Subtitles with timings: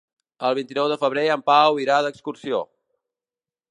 [0.47, 2.67] El vint-i-nou de febrer en Pau irà d'excursió.